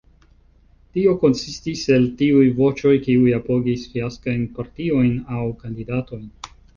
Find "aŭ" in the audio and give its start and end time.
5.37-5.43